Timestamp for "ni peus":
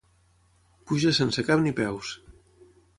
1.67-2.19